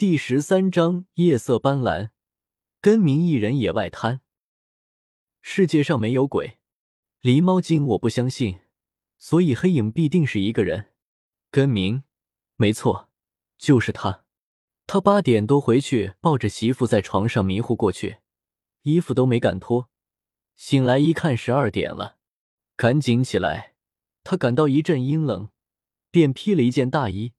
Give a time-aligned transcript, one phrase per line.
[0.00, 2.08] 第十三章夜色斑斓，
[2.80, 4.22] 根明一人野外滩。
[5.42, 6.56] 世界上没有鬼，
[7.20, 8.60] 狸猫精我不相信，
[9.18, 10.94] 所以黑影必定是一个人。
[11.50, 12.04] 根明，
[12.56, 13.10] 没错，
[13.58, 14.24] 就是他。
[14.86, 18.20] 他八点多回去，抱着媳妇在床上迷糊过去，
[18.84, 19.90] 衣服都没敢脱。
[20.56, 22.16] 醒来一看，十二点了，
[22.74, 23.74] 赶紧起来。
[24.24, 25.50] 他感到一阵阴冷，
[26.10, 27.34] 便披了一件大衣，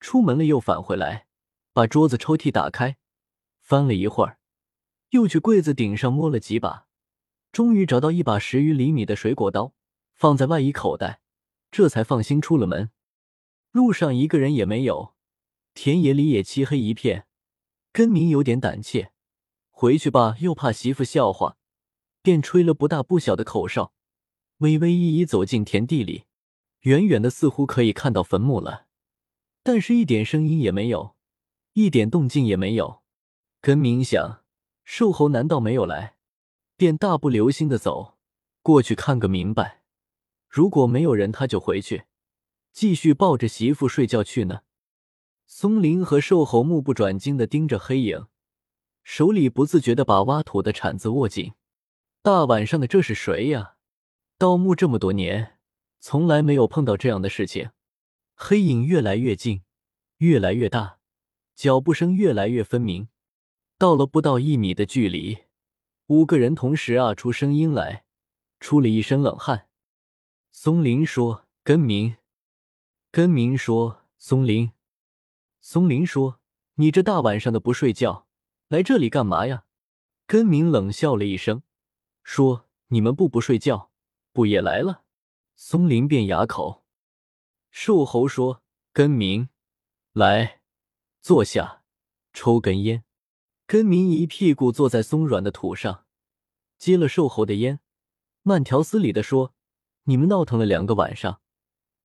[0.00, 1.25] 出门了又返回来，
[1.76, 2.96] 把桌子抽屉打开，
[3.60, 4.38] 翻了一会儿，
[5.10, 6.86] 又去柜子顶上摸了几把，
[7.52, 9.74] 终于找到一把十余厘米的水果刀，
[10.14, 11.20] 放在外衣口袋，
[11.70, 12.90] 这才放心出了门。
[13.72, 15.14] 路上一个人也没有，
[15.74, 17.26] 田野里也漆黑一片，
[17.92, 19.12] 根明有点胆怯，
[19.68, 21.58] 回去吧又怕媳妇笑话，
[22.22, 23.92] 便吹了不大不小的口哨。
[24.60, 26.24] 微微一一走进田地里，
[26.84, 28.86] 远远的似乎可以看到坟墓了，
[29.62, 31.15] 但是一点声音也没有，
[31.76, 33.02] 一点动静也没有。
[33.60, 34.42] 根明想，
[34.82, 36.16] 瘦猴难道没有来？
[36.74, 38.14] 便大步流星的走
[38.62, 39.82] 过去看个明白。
[40.48, 42.04] 如果没有人，他就回去，
[42.72, 44.62] 继续抱着媳妇睡觉去呢。
[45.46, 48.26] 松林和瘦猴目不转睛的盯着黑影，
[49.04, 51.52] 手里不自觉的把挖土的铲子握紧。
[52.22, 53.74] 大晚上的，这是谁呀？
[54.38, 55.58] 盗墓这么多年，
[56.00, 57.68] 从来没有碰到这样的事情。
[58.34, 59.62] 黑影越来越近，
[60.16, 61.00] 越来越大，
[61.56, 63.08] 脚步声越来越分明。
[63.78, 65.38] 到了不到一米的距离，
[66.06, 68.04] 五个人同时啊出声音来，
[68.60, 69.68] 出了一身冷汗。
[70.52, 72.16] 松林说：“根明。”
[73.10, 74.70] 根明说：“松林。”
[75.60, 76.40] 松林说
[76.76, 78.26] ：“你这大晚上的不睡觉，
[78.68, 79.64] 来这里干嘛呀？”
[80.26, 81.62] 根明冷笑了一声，
[82.22, 83.90] 说：“你们不不睡觉。”
[84.32, 85.04] 不也来了？
[85.54, 86.84] 松林便哑口。
[87.70, 88.62] 瘦猴说
[88.92, 89.48] ：“根明，
[90.12, 90.60] 来，
[91.26, 91.82] 坐下，
[92.32, 93.02] 抽根烟。”
[93.66, 96.06] 根明一屁股坐在松软的土上，
[96.78, 97.80] 接了瘦猴的烟，
[98.42, 99.52] 慢条斯理的说
[100.06, 101.40] ：“你们闹腾了两个晚上，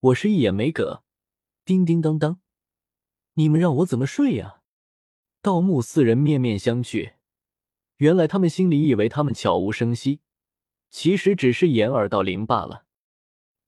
[0.00, 1.04] 我是一眼没搁。
[1.64, 2.40] 叮叮当当，
[3.34, 4.60] 你们让我怎么睡呀？”
[5.40, 7.12] 盗墓四人面面相觑，
[7.98, 10.18] 原来他们心里以为他们悄无声息。
[10.90, 12.86] 其实只是掩耳盗铃罢了。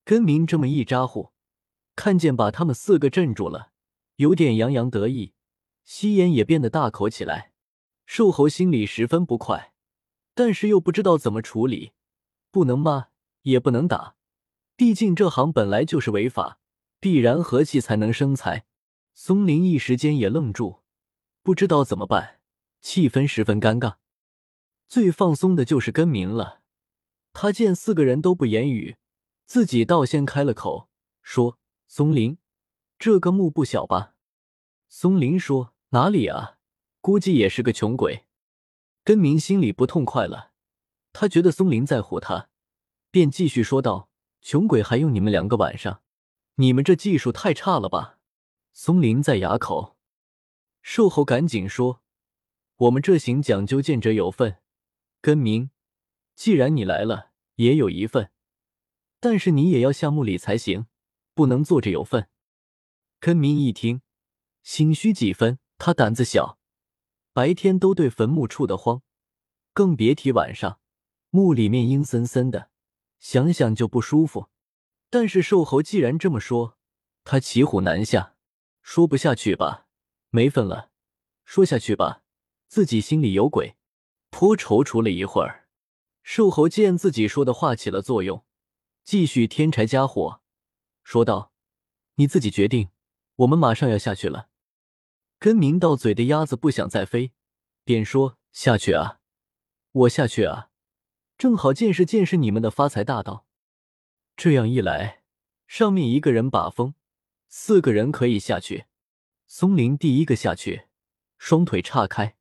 [0.05, 1.31] 根明这么一咋呼，
[1.95, 3.71] 看见把他们四个镇住了，
[4.17, 5.33] 有点洋洋得意，
[5.84, 7.53] 吸烟也变得大口起来。
[8.06, 9.72] 瘦猴心里十分不快，
[10.34, 11.93] 但是又不知道怎么处理，
[12.50, 13.09] 不能骂，
[13.43, 14.17] 也不能打，
[14.77, 16.59] 毕竟这行本来就是违法，
[17.00, 18.67] 必然和气才能生财。
[19.15, 20.83] 松林一时间也愣住，
[21.43, 22.41] 不知道怎么办，
[22.81, 23.97] 气氛十分尴尬。
[24.87, 26.61] 最放松的就是根明了。
[27.33, 28.97] 他见四个人都不言语，
[29.47, 30.89] 自己倒先开了口，
[31.22, 31.59] 说
[31.89, 32.39] ：“松林，
[32.99, 34.15] 这个墓不小吧？”
[34.89, 36.59] 松林说：“哪里啊，
[37.00, 38.25] 估计也是个穷鬼。”
[39.05, 40.50] 根明心里不痛快了，
[41.12, 42.49] 他觉得松林在唬他，
[43.12, 44.09] 便继续说道
[44.43, 46.03] ：“穷鬼还用你们两个晚上？
[46.56, 48.19] 你们这技术太差了吧？”
[48.75, 49.97] 松林在哑口，
[50.83, 52.03] 瘦猴赶紧说
[52.77, 54.59] ：“我们这行讲究见者有份。”
[55.22, 55.71] 根明。
[56.34, 58.33] 既然你来了，也有一份，
[59.21, 60.87] 但是你也要下墓里才行，
[61.34, 62.28] 不能坐着有份。
[63.21, 64.03] 根明一听，
[64.65, 65.60] 心虚几分。
[65.79, 66.59] 他胆子小，
[67.33, 69.03] 白天都对坟墓怵得慌，
[69.73, 70.79] 更别提晚上。
[71.31, 72.71] 墓里面阴森森的，
[73.19, 74.49] 想想就不舒服。
[75.11, 76.79] 但是瘦猴既然这么说，
[77.25, 78.37] 他骑虎难下，
[78.83, 79.87] 说不下去吧，
[80.31, 80.91] 没份了；
[81.45, 82.23] 说下去吧，
[82.69, 83.77] 自己心里有鬼。
[84.31, 85.69] 颇踌躇了一会儿。
[86.23, 88.45] 瘦猴见自己说的话起了作用，
[89.05, 90.41] 继续添柴加火，
[91.03, 91.53] 说道
[92.17, 92.89] ：“你自己决定，
[93.37, 94.49] 我们马上要下去了。”
[95.44, 97.32] 跟明到嘴的鸭子不想再飞，
[97.84, 99.21] 便说：“下去啊，
[99.93, 100.71] 我下去啊，
[101.37, 103.44] 正好见识见识你们的发财大道。
[104.38, 105.22] 这样一来，
[105.66, 106.94] 上面一个人把风，
[107.47, 108.87] 四个人可以下去。”
[109.47, 110.84] 松林第一个下去，
[111.37, 112.36] 双腿岔开，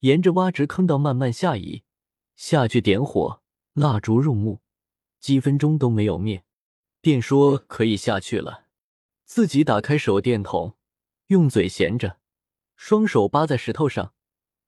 [0.00, 1.84] 沿着挖直坑道慢慢下移。
[2.34, 3.40] 下去点火，
[3.72, 4.60] 蜡烛入目，
[5.18, 6.44] 几分钟都没有灭，
[7.00, 8.66] 便说可以下去了。
[9.24, 10.76] 自己打开手电筒，
[11.28, 12.18] 用嘴衔着，
[12.76, 14.14] 双手扒在石头上，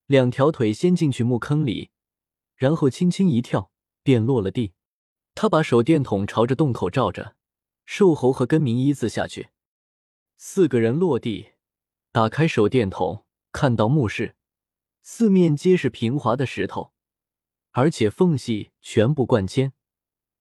[0.07, 1.91] 两条腿先进去墓坑里，
[2.57, 3.71] 然后轻轻一跳，
[4.03, 4.73] 便落了地。
[5.35, 7.37] 他把手电筒朝着洞口照着，
[7.85, 9.51] 瘦猴和根明依次下去。
[10.37, 11.53] 四个人落地，
[12.11, 14.35] 打开手电筒，看到墓室，
[15.03, 16.93] 四面皆是平滑的石头。
[17.73, 19.73] 而且缝隙全部灌铅，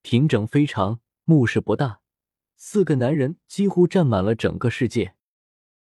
[0.02, 1.02] 平整非常。
[1.26, 2.00] 墓室不大，
[2.56, 5.17] 四个男人几乎占满了整个世界。